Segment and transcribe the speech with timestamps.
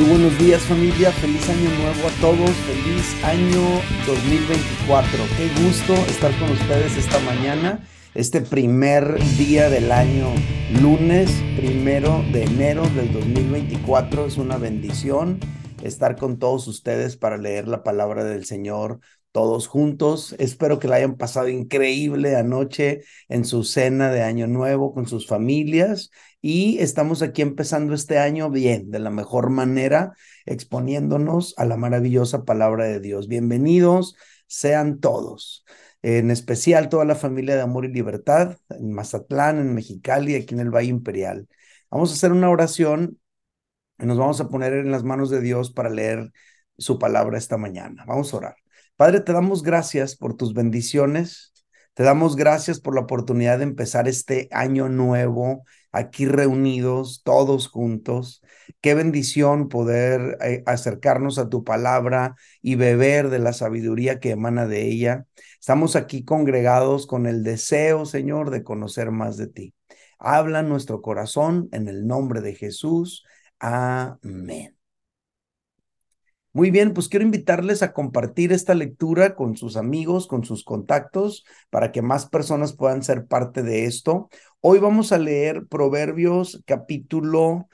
[0.00, 3.60] Muy buenos días familia, feliz año nuevo a todos, feliz año
[4.06, 5.10] 2024.
[5.36, 10.32] Qué gusto estar con ustedes esta mañana, este primer día del año,
[10.80, 14.24] lunes primero de enero del 2024.
[14.24, 15.38] Es una bendición
[15.82, 19.00] estar con todos ustedes para leer la palabra del Señor
[19.32, 20.34] todos juntos.
[20.38, 25.26] Espero que la hayan pasado increíble anoche en su cena de Año Nuevo con sus
[25.26, 26.10] familias
[26.40, 30.14] y estamos aquí empezando este año bien, de la mejor manera,
[30.46, 33.28] exponiéndonos a la maravillosa palabra de Dios.
[33.28, 35.64] Bienvenidos sean todos,
[36.02, 40.60] en especial toda la familia de Amor y Libertad en Mazatlán, en Mexicali, aquí en
[40.60, 41.48] el Valle Imperial.
[41.90, 43.20] Vamos a hacer una oración
[43.98, 46.32] y nos vamos a poner en las manos de Dios para leer
[46.78, 48.04] su palabra esta mañana.
[48.06, 48.56] Vamos a orar.
[49.00, 51.54] Padre, te damos gracias por tus bendiciones.
[51.94, 58.42] Te damos gracias por la oportunidad de empezar este año nuevo aquí reunidos, todos juntos.
[58.82, 64.66] Qué bendición poder eh, acercarnos a tu palabra y beber de la sabiduría que emana
[64.66, 65.24] de ella.
[65.58, 69.74] Estamos aquí congregados con el deseo, Señor, de conocer más de ti.
[70.18, 73.24] Habla nuestro corazón en el nombre de Jesús.
[73.60, 74.79] Amén.
[76.52, 81.44] Muy bien, pues quiero invitarles a compartir esta lectura con sus amigos, con sus contactos,
[81.70, 84.28] para que más personas puedan ser parte de esto.
[84.60, 87.68] Hoy vamos a leer Proverbios capítulo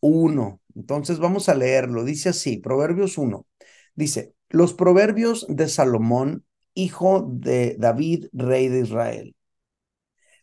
[0.00, 0.60] 1.
[0.76, 2.04] Entonces vamos a leerlo.
[2.04, 3.46] Dice así, Proverbios 1.
[3.94, 9.36] Dice, los proverbios de Salomón, hijo de David, rey de Israel.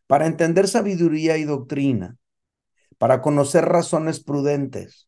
[0.08, 2.18] Para entender sabiduría y doctrina,
[2.98, 5.08] para conocer razones prudentes,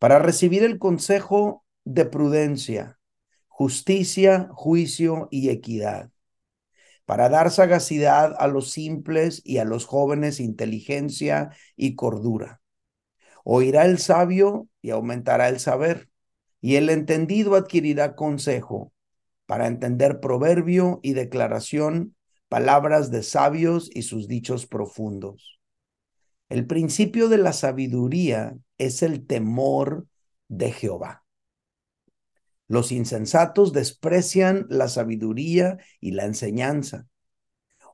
[0.00, 2.98] para recibir el consejo de prudencia,
[3.46, 6.10] justicia, juicio y equidad,
[7.06, 12.60] para dar sagacidad a los simples y a los jóvenes inteligencia y cordura.
[13.42, 16.10] Oirá el sabio y aumentará el saber,
[16.60, 18.92] y el entendido adquirirá consejo
[19.46, 22.14] para entender proverbio y declaración,
[22.50, 25.58] palabras de sabios y sus dichos profundos.
[26.50, 30.06] El principio de la sabiduría es el temor
[30.48, 31.24] de Jehová.
[32.68, 37.06] Los insensatos desprecian la sabiduría y la enseñanza.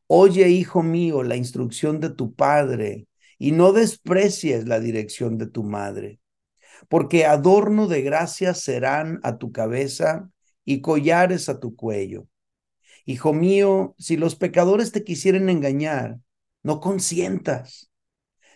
[0.07, 3.07] Oye, hijo mío, la instrucción de tu padre
[3.39, 6.21] y no desprecies la dirección de tu madre,
[6.89, 10.31] porque adorno de gracia serán a tu cabeza
[10.65, 12.27] y collares a tu cuello.
[13.07, 16.19] Hijo mío, si los pecadores te quisieren engañar,
[16.63, 17.91] no consientas.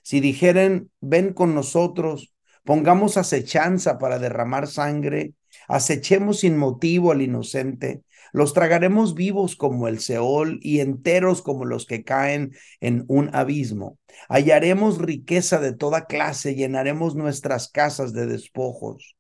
[0.03, 2.35] Si dijeren, ven con nosotros,
[2.65, 5.35] pongamos acechanza para derramar sangre,
[5.69, 8.03] Acechemos sin motivo al inocente,
[8.33, 13.99] los tragaremos vivos como el Seol y enteros como los que caen en un abismo.
[14.29, 19.17] Hallaremos riqueza de toda clase, llenaremos nuestras casas de despojos.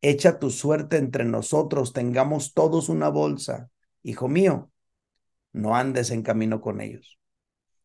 [0.00, 3.70] Echa tu suerte entre nosotros, tengamos todos una bolsa.
[4.02, 4.70] Hijo mío,
[5.52, 7.18] no andes en camino con ellos.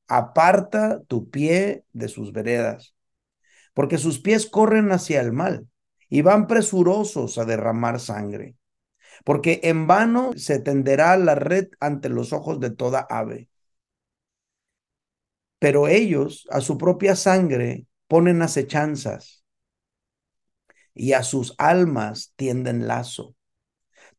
[0.07, 2.95] Aparta tu pie de sus veredas,
[3.73, 5.67] porque sus pies corren hacia el mal
[6.09, 8.55] y van presurosos a derramar sangre,
[9.23, 13.49] porque en vano se tenderá la red ante los ojos de toda ave.
[15.59, 19.43] Pero ellos a su propia sangre ponen acechanzas
[20.93, 23.35] y a sus almas tienden lazo.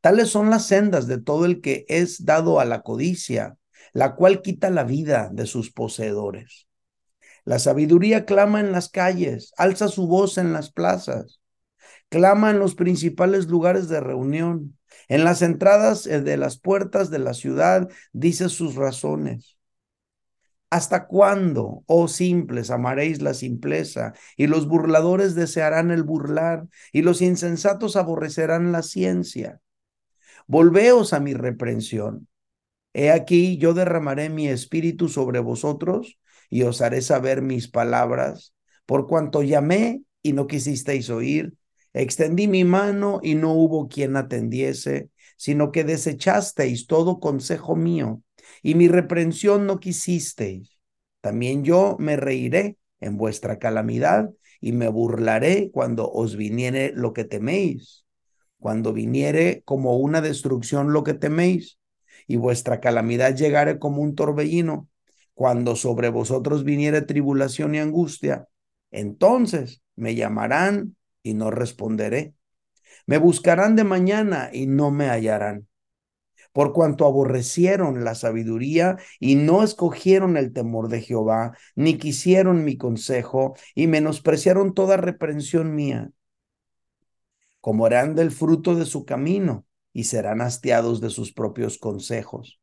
[0.00, 3.56] Tales son las sendas de todo el que es dado a la codicia,
[3.92, 6.68] la cual quita la vida de sus poseedores.
[7.44, 11.39] La sabiduría clama en las calles, alza su voz en las plazas
[12.10, 14.76] clama en los principales lugares de reunión,
[15.08, 19.56] en las entradas eh, de las puertas de la ciudad, dice sus razones.
[20.68, 24.12] ¿Hasta cuándo, oh simples, amaréis la simpleza?
[24.36, 29.60] Y los burladores desearán el burlar, y los insensatos aborrecerán la ciencia.
[30.46, 32.28] Volveos a mi reprensión.
[32.92, 36.18] He aquí, yo derramaré mi espíritu sobre vosotros,
[36.50, 38.54] y os haré saber mis palabras,
[38.86, 41.54] por cuanto llamé y no quisisteis oír,
[41.92, 48.22] Extendí mi mano y no hubo quien atendiese, sino que desechasteis todo consejo mío,
[48.62, 50.78] y mi reprensión no quisisteis.
[51.20, 57.24] También yo me reiré en vuestra calamidad y me burlaré cuando os viniere lo que
[57.24, 58.04] teméis,
[58.58, 61.78] cuando viniere como una destrucción lo que teméis,
[62.26, 64.88] y vuestra calamidad llegare como un torbellino,
[65.34, 68.46] cuando sobre vosotros viniere tribulación y angustia,
[68.90, 72.34] entonces me llamarán y no responderé.
[73.06, 75.68] Me buscarán de mañana y no me hallarán.
[76.52, 82.76] Por cuanto aborrecieron la sabiduría y no escogieron el temor de Jehová, ni quisieron mi
[82.76, 86.10] consejo y menospreciaron toda reprensión mía.
[87.60, 92.60] comerán del fruto de su camino y serán hastiados de sus propios consejos,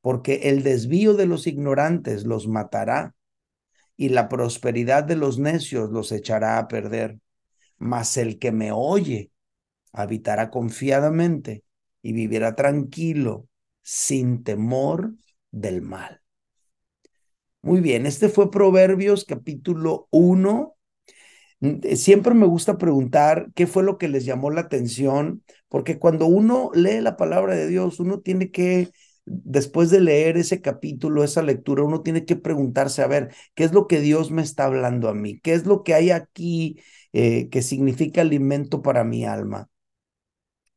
[0.00, 3.14] porque el desvío de los ignorantes los matará
[3.96, 7.18] y la prosperidad de los necios los echará a perder.
[7.78, 9.30] Mas el que me oye
[9.92, 11.64] habitará confiadamente
[12.02, 13.48] y vivirá tranquilo,
[13.82, 15.14] sin temor
[15.50, 16.22] del mal.
[17.62, 20.76] Muy bien, este fue Proverbios capítulo 1.
[21.60, 26.26] Eh, siempre me gusta preguntar qué fue lo que les llamó la atención, porque cuando
[26.26, 28.90] uno lee la palabra de Dios, uno tiene que
[29.26, 33.72] después de leer ese capítulo, esa lectura, uno tiene que preguntarse, a ver, ¿qué es
[33.72, 35.40] lo que Dios me está hablando a mí?
[35.40, 36.80] ¿Qué es lo que hay aquí
[37.12, 39.68] eh, que significa alimento para mi alma?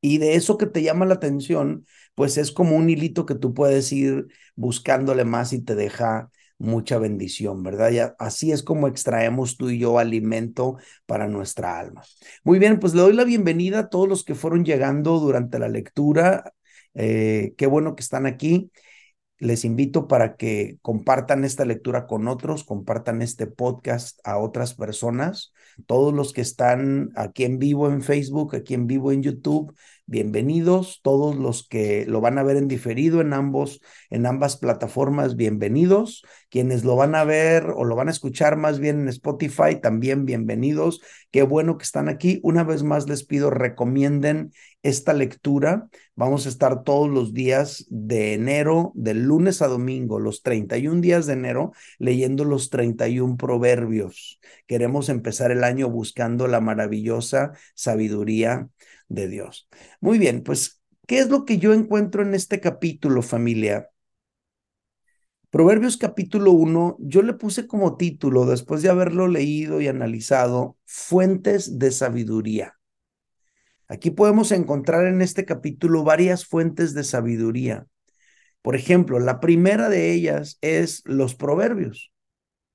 [0.01, 1.85] Y de eso que te llama la atención,
[2.15, 6.97] pues es como un hilito que tú puedes ir buscándole más y te deja mucha
[6.99, 8.15] bendición, ¿verdad?
[8.19, 12.03] Así es como extraemos tú y yo alimento para nuestra alma.
[12.43, 15.69] Muy bien, pues le doy la bienvenida a todos los que fueron llegando durante la
[15.69, 16.53] lectura.
[16.93, 18.71] Eh, qué bueno que están aquí.
[19.37, 25.53] Les invito para que compartan esta lectura con otros, compartan este podcast a otras personas.
[25.87, 29.73] Todos los que están aquí en vivo en Facebook, aquí en vivo en YouTube,
[30.09, 31.01] bienvenidos.
[31.03, 33.79] Todos los que lo van a ver en diferido en ambos,
[34.09, 36.25] en ambas plataformas, bienvenidos.
[36.49, 40.25] Quienes lo van a ver o lo van a escuchar más bien en Spotify, también
[40.25, 41.01] bienvenidos.
[41.29, 42.39] Qué bueno que están aquí.
[42.41, 44.51] Una vez más les pido recomienden
[44.81, 45.89] esta lectura.
[46.15, 51.27] Vamos a estar todos los días de enero, de lunes a domingo, los 31 días
[51.27, 54.39] de enero, leyendo los 31 proverbios.
[54.65, 58.69] Queremos empezar el año buscando la maravillosa sabiduría
[59.09, 59.67] de Dios.
[59.99, 63.89] Muy bien, pues, ¿qué es lo que yo encuentro en este capítulo, familia?
[65.49, 71.79] Proverbios capítulo 1, yo le puse como título, después de haberlo leído y analizado, Fuentes
[71.79, 72.75] de Sabiduría.
[73.87, 77.87] Aquí podemos encontrar en este capítulo varias fuentes de sabiduría.
[78.61, 82.11] Por ejemplo, la primera de ellas es los proverbios.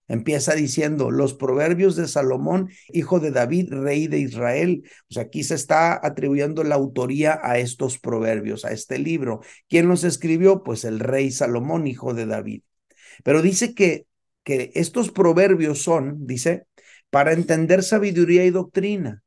[0.08, 4.82] Empieza diciendo los proverbios de Salomón, hijo de David, rey de Israel.
[5.08, 9.40] Sea, aquí se está atribuyendo la autoría a estos proverbios, a este libro.
[9.68, 10.62] ¿Quién los escribió?
[10.62, 12.62] Pues el rey Salomón, hijo de David.
[13.22, 14.06] Pero dice que,
[14.42, 16.66] que estos proverbios son, dice,
[17.10, 19.24] para entender sabiduría y doctrina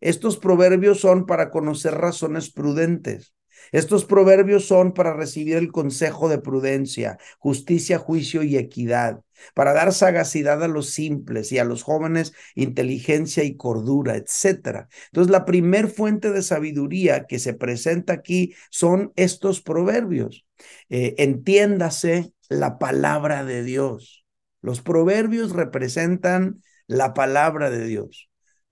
[0.00, 3.34] estos proverbios son para conocer razones prudentes.
[3.72, 9.20] Estos proverbios son para recibir el consejo de prudencia, justicia, juicio y equidad,
[9.54, 14.88] para dar sagacidad a los simples y a los jóvenes inteligencia y cordura, etc.
[15.06, 20.46] Entonces, la primer fuente de sabiduría que se presenta aquí son estos proverbios.
[20.88, 24.24] Eh, entiéndase la palabra de Dios.
[24.60, 28.30] Los proverbios representan la palabra de Dios.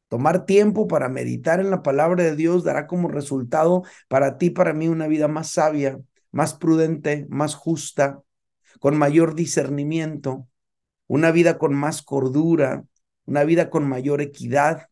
[0.09, 4.73] Tomar tiempo para meditar en la palabra de Dios dará como resultado para ti, para
[4.73, 5.99] mí, una vida más sabia,
[6.31, 8.23] más prudente, más justa,
[8.81, 10.47] con mayor discernimiento,
[11.15, 12.85] una vida con más cordura,
[13.25, 14.89] una vida con mayor equidad,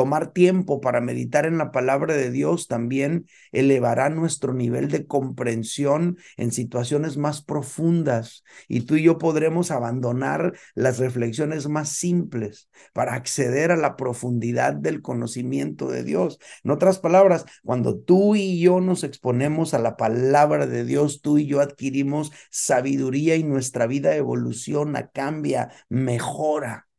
[0.00, 6.16] Tomar tiempo para meditar en la palabra de Dios también elevará nuestro nivel de comprensión
[6.38, 13.12] en situaciones más profundas y tú y yo podremos abandonar las reflexiones más simples para
[13.12, 16.38] acceder a la profundidad del conocimiento de Dios.
[16.64, 21.36] En otras palabras, cuando tú y yo nos exponemos a la palabra de Dios, tú
[21.36, 26.89] y yo adquirimos sabiduría y nuestra vida evoluciona, cambia, mejora.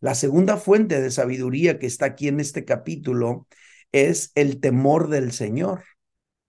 [0.00, 3.46] La segunda fuente de sabiduría que está aquí en este capítulo
[3.92, 5.84] es el temor del Señor.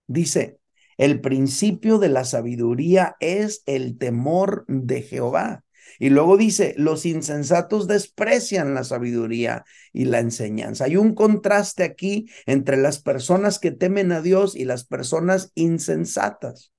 [0.08, 0.60] Dice,
[0.98, 5.64] el principio de la sabiduría es el temor de Jehová.
[5.98, 10.86] Y luego dice, los insensatos desprecian la sabiduría y la enseñanza.
[10.86, 16.72] Hay un contraste aquí entre las personas que temen a Dios y las personas insensatas.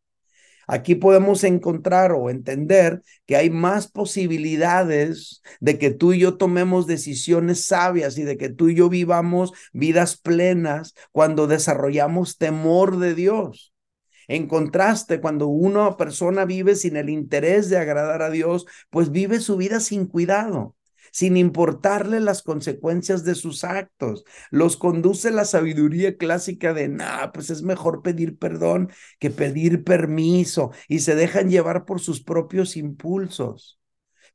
[0.72, 6.86] Aquí podemos encontrar o entender que hay más posibilidades de que tú y yo tomemos
[6.86, 13.16] decisiones sabias y de que tú y yo vivamos vidas plenas cuando desarrollamos temor de
[13.16, 13.74] Dios.
[14.28, 19.40] En contraste, cuando una persona vive sin el interés de agradar a Dios, pues vive
[19.40, 20.76] su vida sin cuidado
[21.12, 24.24] sin importarle las consecuencias de sus actos.
[24.50, 30.70] Los conduce la sabiduría clásica de, nah, pues es mejor pedir perdón que pedir permiso
[30.88, 33.78] y se dejan llevar por sus propios impulsos.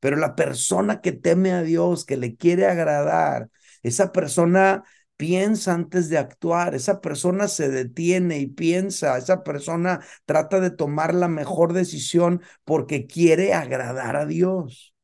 [0.00, 3.48] Pero la persona que teme a Dios, que le quiere agradar,
[3.82, 4.84] esa persona
[5.16, 11.14] piensa antes de actuar, esa persona se detiene y piensa, esa persona trata de tomar
[11.14, 14.95] la mejor decisión porque quiere agradar a Dios.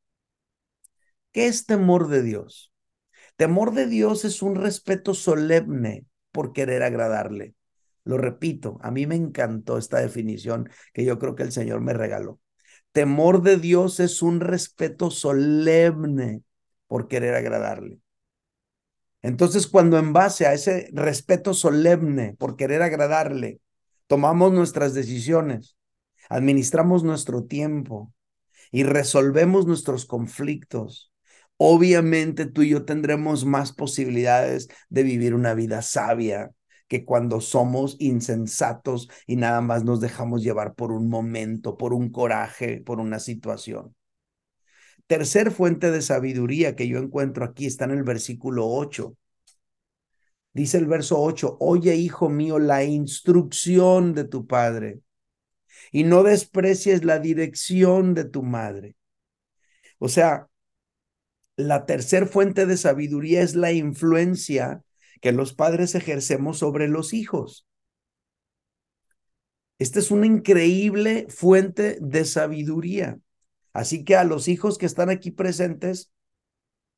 [1.33, 2.73] ¿Qué es temor de Dios?
[3.37, 7.55] Temor de Dios es un respeto solemne por querer agradarle.
[8.05, 11.95] Lo repito, a mí me encantó esta definición que yo creo que el Señor me
[11.95, 12.41] regaló.
[12.93, 16.43] Temor de Dios es un respeto solemne
[16.87, 17.99] por querer agradarle.
[19.23, 23.61] Entonces, cuando en base a ese respeto solemne por querer agradarle,
[24.09, 25.77] tomamos nuestras decisiones,
[26.29, 28.13] administramos nuestro tiempo
[28.73, 31.12] y resolvemos nuestros conflictos,
[31.57, 36.51] obviamente tú y yo tendremos más posibilidades de vivir una vida sabia
[36.89, 42.11] que cuando somos insensatos y nada más nos dejamos llevar por un momento, por un
[42.11, 43.95] coraje, por una situación.
[45.07, 49.17] Tercer fuente de sabiduría que yo encuentro aquí está en el versículo 8.
[50.53, 55.01] Dice el verso 8, oye hijo mío la instrucción de tu padre
[55.93, 58.97] y no desprecies la dirección de tu madre.
[59.99, 60.49] O sea,
[61.57, 64.83] la tercer fuente de sabiduría es la influencia
[65.21, 67.67] que los padres ejercemos sobre los hijos.
[69.79, 73.19] Esta es una increíble fuente de sabiduría.
[73.73, 76.13] Así que a los hijos que están aquí presentes,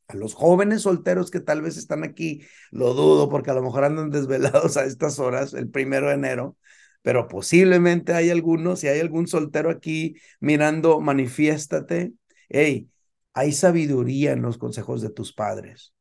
[0.08, 3.84] a los jóvenes solteros que tal vez están aquí, lo dudo porque a lo mejor
[3.84, 6.56] andan desvelados a estas horas, el primero de enero,
[7.02, 12.12] pero posiblemente hay algunos, si hay algún soltero aquí mirando, manifiéstate.
[12.48, 12.88] Hey,
[13.34, 15.92] hay sabiduría en los consejos de tus padres.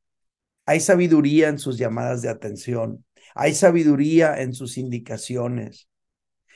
[0.66, 3.04] Hay sabiduría en sus llamadas de atención.
[3.36, 5.90] Hay sabiduría en sus indicaciones.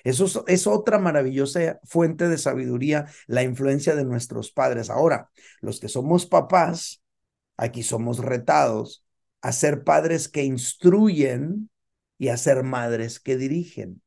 [0.03, 4.89] Eso es, otra maravillosa fuente de sabiduría, la influencia de nuestros padres.
[4.89, 5.29] Ahora,
[5.59, 7.03] los que somos papás,
[7.57, 9.03] aquí somos retados
[9.41, 11.69] a ser padres que instruyen
[12.17, 14.01] y a ser madres que dirigen.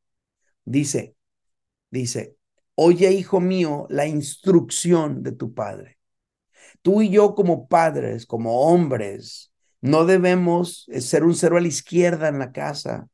[0.65, 1.17] Dice,
[1.91, 2.37] dice,
[2.77, 6.00] oye hijo mío la instrucción de tu padre.
[6.82, 12.28] Tú y yo como padres, como hombres, no debemos ser un cero a la izquierda
[12.28, 13.08] en la casa.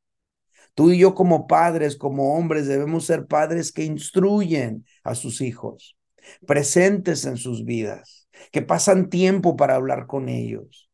[0.74, 5.96] Tú y yo como padres, como hombres, debemos ser padres que instruyen a sus hijos,
[6.46, 10.90] presentes en sus vidas, que pasan tiempo para hablar con ellos.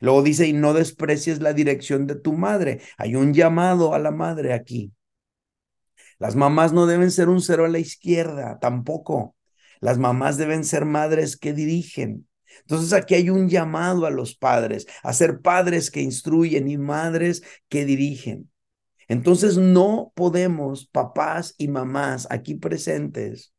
[0.00, 2.80] Luego dice, y no desprecies la dirección de tu madre.
[2.96, 4.92] Hay un llamado a la madre aquí.
[6.18, 9.36] Las mamás no deben ser un cero a la izquierda, tampoco.
[9.80, 12.26] Las mamás deben ser madres que dirigen.
[12.60, 17.42] Entonces aquí hay un llamado a los padres, a ser padres que instruyen y madres
[17.68, 18.50] que dirigen.
[19.08, 23.54] Entonces no podemos, papás y mamás aquí presentes,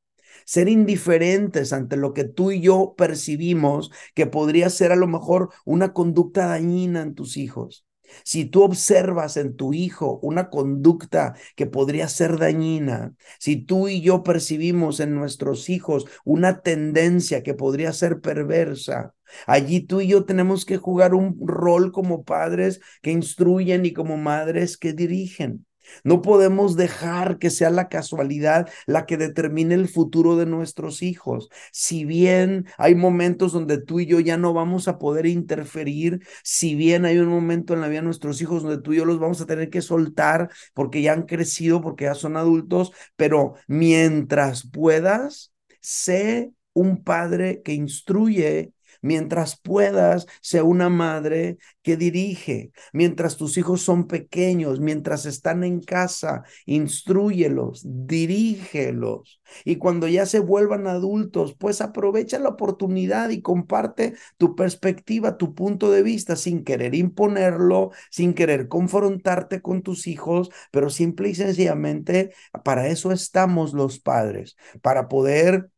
[0.45, 5.49] ser indiferentes ante lo que tú y yo percibimos que podría ser a lo mejor
[5.65, 7.85] una conducta dañina en tus hijos.
[8.23, 14.01] Si tú observas en tu hijo una conducta que podría ser dañina, si tú y
[14.01, 19.13] yo percibimos en nuestros hijos una tendencia que podría ser perversa,
[19.47, 24.17] allí tú y yo tenemos que jugar un rol como padres que instruyen y como
[24.17, 25.65] madres que dirigen.
[26.03, 31.49] No podemos dejar que sea la casualidad la que determine el futuro de nuestros hijos.
[31.71, 36.75] Si bien hay momentos donde tú y yo ya no vamos a poder interferir, si
[36.75, 39.19] bien hay un momento en la vida de nuestros hijos donde tú y yo los
[39.19, 44.67] vamos a tener que soltar porque ya han crecido, porque ya son adultos, pero mientras
[44.69, 52.71] puedas, sé un padre que instruye Mientras puedas, sea una madre que dirige.
[52.93, 59.41] Mientras tus hijos son pequeños, mientras están en casa, instruyelos, dirígelos.
[59.65, 65.53] Y cuando ya se vuelvan adultos, pues aprovecha la oportunidad y comparte tu perspectiva, tu
[65.55, 71.35] punto de vista, sin querer imponerlo, sin querer confrontarte con tus hijos, pero simple y
[71.35, 75.69] sencillamente para eso estamos los padres, para poder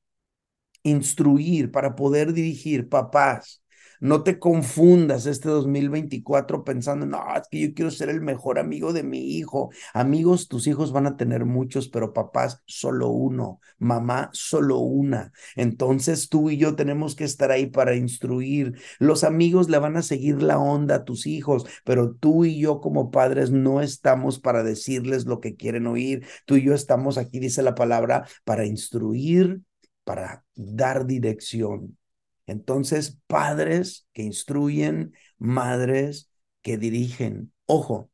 [0.83, 3.61] instruir, para poder dirigir, papás.
[4.01, 8.93] No te confundas este 2024 pensando, no, es que yo quiero ser el mejor amigo
[8.93, 9.69] de mi hijo.
[9.93, 15.31] Amigos, tus hijos van a tener muchos, pero papás solo uno, mamá solo una.
[15.55, 18.73] Entonces tú y yo tenemos que estar ahí para instruir.
[18.97, 22.81] Los amigos le van a seguir la onda a tus hijos, pero tú y yo
[22.81, 26.25] como padres no estamos para decirles lo que quieren oír.
[26.47, 29.61] Tú y yo estamos aquí, dice la palabra, para instruir
[30.03, 31.97] para dar dirección.
[32.45, 36.29] Entonces, padres que instruyen, madres
[36.61, 37.53] que dirigen.
[37.65, 38.09] Ojo,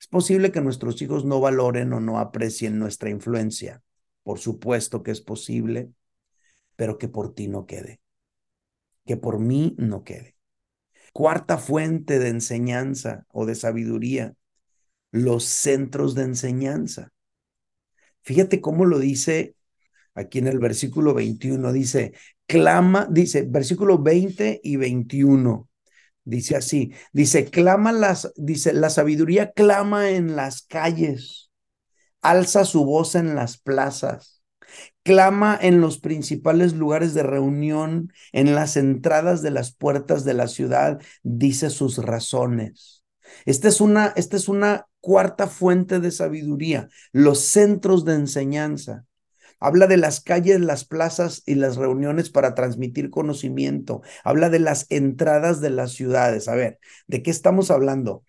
[0.00, 3.82] es posible que nuestros hijos no valoren o no aprecien nuestra influencia.
[4.22, 5.92] Por supuesto que es posible,
[6.76, 8.00] pero que por ti no quede.
[9.04, 10.36] Que por mí no quede.
[11.12, 14.34] Cuarta fuente de enseñanza o de sabiduría,
[15.10, 17.12] los centros de enseñanza.
[18.22, 19.54] Fíjate cómo lo dice
[20.14, 22.12] aquí en el versículo 21 dice,
[22.46, 25.70] clama, dice, versículo 20 y 21,
[26.24, 31.50] Dice así, dice, clama las, dice, la sabiduría clama en las calles,
[32.20, 34.42] alza su voz en las plazas,
[35.02, 40.46] clama en los principales lugares de reunión, en las entradas de las puertas de la
[40.46, 43.02] ciudad, dice sus razones.
[43.46, 49.06] Esta es una, esta es una cuarta fuente de sabiduría, los centros de enseñanza.
[49.60, 54.02] Habla de las calles, las plazas y las reuniones para transmitir conocimiento.
[54.24, 56.48] Habla de las entradas de las ciudades.
[56.48, 58.24] A ver, ¿de qué estamos hablando?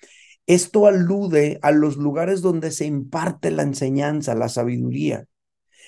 [0.46, 5.26] Esto alude a los lugares donde se imparte la enseñanza, la sabiduría.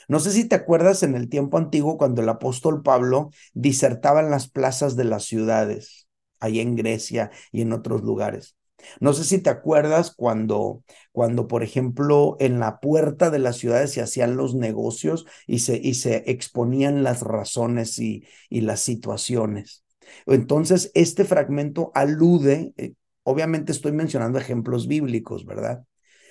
[0.08, 4.30] No sé si te acuerdas en el tiempo antiguo cuando el apóstol Pablo disertaba en
[4.32, 6.08] las plazas de las ciudades,
[6.40, 8.56] ahí en Grecia y en otros lugares.
[9.00, 13.92] No sé si te acuerdas cuando, cuando, por ejemplo, en la puerta de las ciudades
[13.92, 19.84] se hacían los negocios y se, y se exponían las razones y, y las situaciones.
[20.26, 25.84] Entonces, este fragmento alude, eh, obviamente estoy mencionando ejemplos bíblicos, ¿verdad?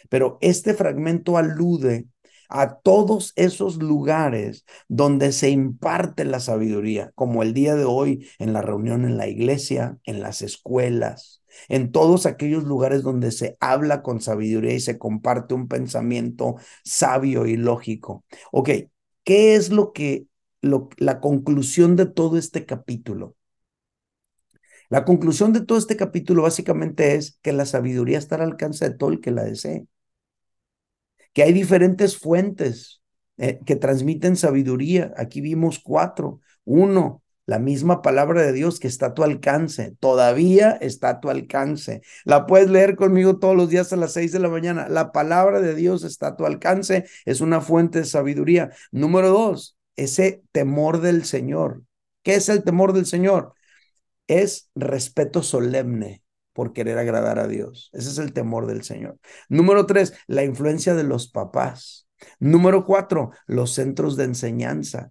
[0.09, 2.06] Pero este fragmento alude
[2.49, 8.52] a todos esos lugares donde se imparte la sabiduría, como el día de hoy en
[8.52, 14.02] la reunión en la iglesia, en las escuelas, en todos aquellos lugares donde se habla
[14.02, 18.25] con sabiduría y se comparte un pensamiento sabio y lógico.
[18.52, 18.71] Ok,
[19.25, 20.26] ¿qué es lo que,
[20.61, 23.37] lo, la conclusión de todo este capítulo?
[24.90, 28.94] La conclusión de todo este capítulo básicamente es que la sabiduría está al alcance de
[28.97, 29.87] todo el que la desee
[31.32, 33.02] que hay diferentes fuentes
[33.38, 35.12] eh, que transmiten sabiduría.
[35.16, 36.40] Aquí vimos cuatro.
[36.64, 41.29] Uno, la misma palabra de Dios que está a tu alcance, todavía está a tu
[41.29, 42.03] alcance.
[42.25, 44.89] La puedes leer conmigo todos los días a las seis de la mañana.
[44.89, 48.71] La palabra de Dios está a tu alcance, es una fuente de sabiduría.
[48.93, 51.83] Número dos, ese temor del Señor.
[52.23, 53.55] ¿Qué es el temor del Señor?
[54.28, 57.91] Es respeto solemne por querer agradar a Dios.
[57.93, 59.19] Ese es el temor del Señor.
[59.49, 62.07] Número tres, la influencia de los papás.
[62.39, 65.11] Número cuatro, los centros de enseñanza.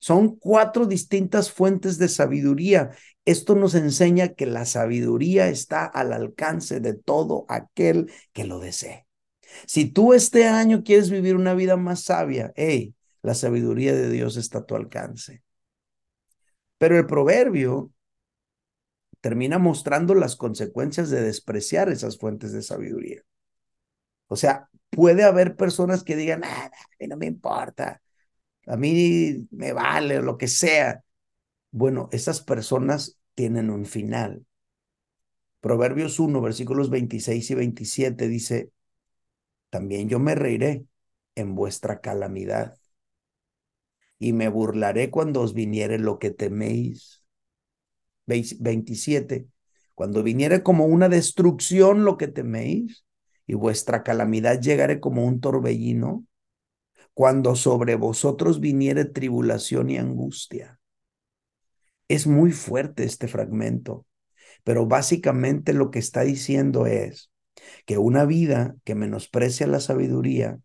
[0.00, 2.90] Son cuatro distintas fuentes de sabiduría.
[3.26, 9.06] Esto nos enseña que la sabiduría está al alcance de todo aquel que lo desee.
[9.66, 14.38] Si tú este año quieres vivir una vida más sabia, hey, la sabiduría de Dios
[14.38, 15.42] está a tu alcance.
[16.78, 17.92] Pero el proverbio
[19.20, 23.22] termina mostrando las consecuencias de despreciar esas fuentes de sabiduría.
[24.28, 28.00] O sea, puede haber personas que digan, ah, a mí no me importa,
[28.66, 31.02] a mí me vale, lo que sea.
[31.70, 34.44] Bueno, esas personas tienen un final.
[35.60, 38.72] Proverbios 1, versículos 26 y 27 dice,
[39.68, 40.84] también yo me reiré
[41.34, 42.76] en vuestra calamidad
[44.18, 47.20] y me burlaré cuando os viniere lo que teméis
[48.26, 49.48] 27,
[49.94, 53.04] cuando viniere como una destrucción lo que teméis
[53.46, 56.24] y vuestra calamidad llegare como un torbellino,
[57.20, 60.80] cuando sobre vosotros viniere tribulación y angustia.
[62.08, 64.06] Es muy fuerte este fragmento,
[64.64, 67.30] pero básicamente lo que está diciendo es
[67.84, 70.60] que una vida que menosprecia la sabiduría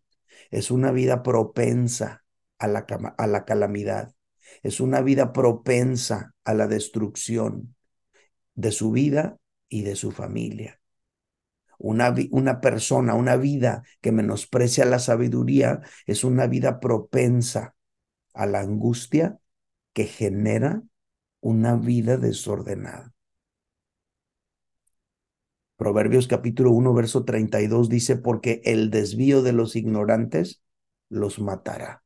[0.50, 2.24] es una vida propensa
[2.58, 2.86] a la,
[3.18, 4.14] a la calamidad
[4.62, 7.74] es una vida propensa a la destrucción
[8.54, 9.36] de su vida
[9.68, 10.80] y de su familia.
[11.78, 17.74] Una, una, persona, una vida que menosprecia la sabiduría es una vida propensa
[18.34, 19.38] a la angustia
[19.92, 20.82] que genera
[21.40, 23.12] una vida desordenada.
[25.76, 30.62] Proverbios capítulo 1, verso 32 dice, porque el desvío de los ignorantes
[31.08, 32.02] los matará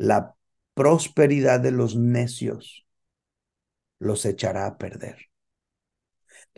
[0.00, 0.34] la
[0.72, 2.86] prosperidad de los necios
[3.98, 5.29] los echará a perder.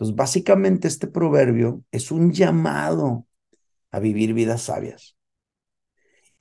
[0.02, 3.24] Entonces, básicamente este proverbio es un llamado
[3.92, 5.16] a vivir vidas sabias.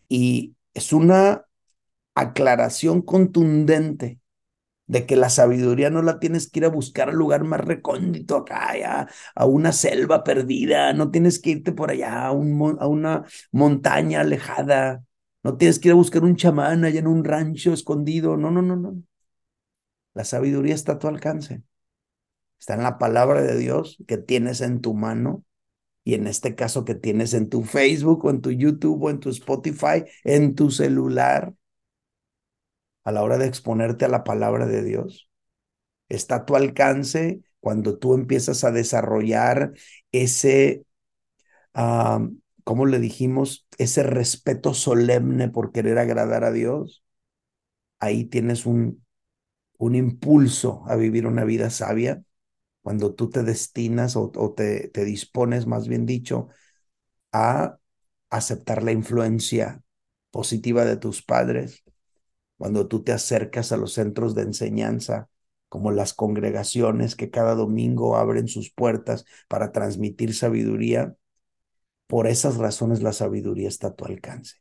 [0.10, 1.46] Y es una
[2.16, 4.20] aclaración contundente
[4.88, 8.38] de que la sabiduría no la tienes que ir a buscar al lugar más recóndito
[8.38, 12.32] acá, a una selva perdida, no tienes que irte por allá a, a
[12.88, 15.04] una montaña alejada.
[15.44, 18.38] No tienes que ir a buscar un chamán allá en un rancho escondido.
[18.38, 19.04] No, no, no, no.
[20.14, 21.64] La sabiduría está a tu alcance.
[22.62, 25.44] Está en la palabra de Dios que tienes en tu mano
[26.04, 29.20] y en este caso que tienes en tu Facebook o en tu YouTube o en
[29.20, 31.56] tu Spotify, en tu celular,
[33.04, 35.28] a la hora de exponerte a la palabra de Dios.
[36.08, 39.74] Está a tu alcance cuando tú empiezas a desarrollar
[40.12, 40.86] ese,
[42.64, 47.04] como le dijimos, ese respeto solemne por querer agradar a Dios,
[48.00, 49.04] ahí tienes un,
[49.80, 52.24] un impulso a vivir una vida sabia
[52.82, 56.50] cuando tú te destinas o, te, te dispones, más bien dicho,
[57.32, 57.78] a
[58.30, 59.82] aceptar la influencia
[60.32, 61.84] positiva de tus padres,
[62.58, 65.30] cuando tú te acercas a los centros de enseñanza,
[65.70, 71.16] como las congregaciones que cada domingo abren sus puertas para transmitir sabiduría,
[72.08, 74.58] por esas razones la sabiduría está a tu alcance.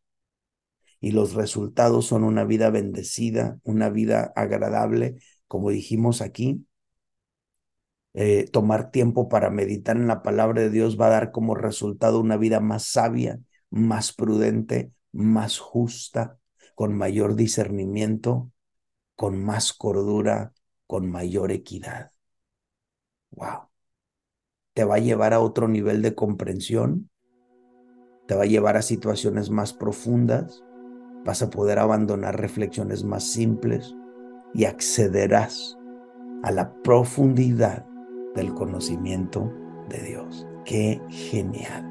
[1.01, 5.17] Y los resultados son una vida bendecida, una vida agradable,
[5.49, 6.67] como dijimos aquí.
[8.13, 12.19] Eh, tomar tiempo para meditar en la palabra de Dios va a dar como resultado
[12.21, 13.39] una vida más sabia,
[13.71, 16.39] más prudente, más justa,
[16.75, 18.51] con mayor discernimiento,
[19.15, 20.53] con más cordura,
[20.87, 22.11] con mayor equidad.
[23.31, 23.69] Wow.
[24.75, 27.11] Te va a llevar a otro nivel de comprensión,
[28.27, 30.65] te va a llevar a situaciones más profundas,
[31.25, 33.95] vas a poder abandonar reflexiones más simples
[34.55, 35.77] y accederás
[36.43, 37.90] a la profundidad
[38.35, 39.53] del conocimiento
[39.89, 40.47] de Dios.
[40.65, 41.87] Qué genial.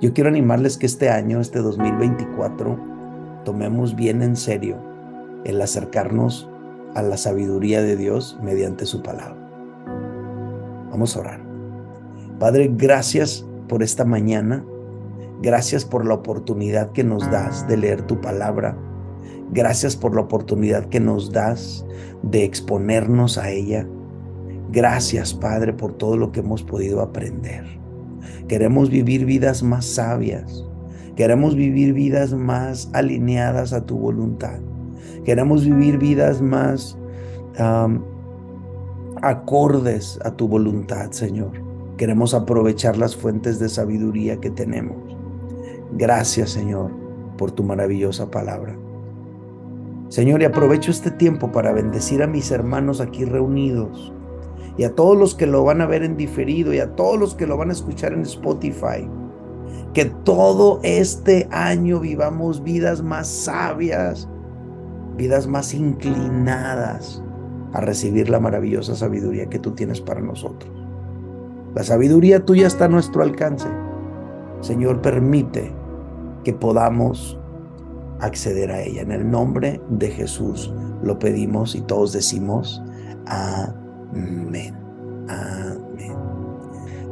[0.00, 2.78] Yo quiero animarles que este año, este 2024,
[3.44, 4.76] tomemos bien en serio
[5.44, 6.48] el acercarnos
[6.94, 9.36] a la sabiduría de Dios mediante su palabra.
[10.90, 11.40] Vamos a orar.
[12.38, 14.64] Padre, gracias por esta mañana.
[15.42, 18.76] Gracias por la oportunidad que nos das de leer tu palabra.
[19.50, 21.86] Gracias por la oportunidad que nos das
[22.22, 23.86] de exponernos a ella.
[24.70, 27.64] Gracias, Padre, por todo lo que hemos podido aprender.
[28.48, 30.64] Queremos vivir vidas más sabias.
[31.16, 34.60] Queremos vivir vidas más alineadas a tu voluntad.
[35.24, 36.98] Queremos vivir vidas más
[39.22, 41.52] acordes a tu voluntad, Señor.
[41.96, 45.16] Queremos aprovechar las fuentes de sabiduría que tenemos.
[45.92, 46.92] Gracias, Señor,
[47.36, 48.76] por tu maravillosa palabra.
[50.08, 54.12] Señor, y aprovecho este tiempo para bendecir a mis hermanos aquí reunidos
[54.78, 57.34] y a todos los que lo van a ver en diferido y a todos los
[57.34, 59.10] que lo van a escuchar en Spotify.
[59.92, 64.28] Que todo este año vivamos vidas más sabias,
[65.16, 67.20] vidas más inclinadas
[67.72, 70.72] a recibir la maravillosa sabiduría que tú tienes para nosotros.
[71.74, 73.68] La sabiduría tuya está a nuestro alcance.
[74.60, 75.72] Señor, permite
[76.44, 77.36] que podamos
[78.20, 79.02] acceder a ella.
[79.02, 82.80] En el nombre de Jesús lo pedimos y todos decimos,
[83.26, 83.77] amén.
[84.12, 84.74] Amén.
[85.28, 86.16] Amén.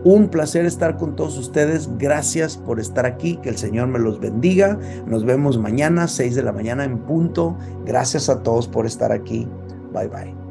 [0.05, 1.91] Un placer estar con todos ustedes.
[1.99, 3.37] Gracias por estar aquí.
[3.39, 4.79] Que el Señor me los bendiga.
[5.07, 7.57] Nos vemos mañana, 6 de la mañana en punto.
[7.85, 9.49] Gracias a todos por estar aquí.
[9.93, 10.46] Bye bye.